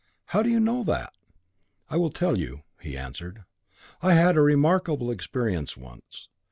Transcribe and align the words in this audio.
"How 0.29 0.41
do 0.41 0.49
you 0.49 0.59
know 0.59 0.81
that?" 0.85 1.13
"I 1.87 1.95
will 1.97 2.09
tell 2.09 2.35
you," 2.39 2.63
he 2.81 2.97
answered. 2.97 3.43
"I 4.01 4.13
had 4.13 4.35
a 4.35 4.41
remarkable 4.41 5.11
experience 5.11 5.77
once. 5.77 6.27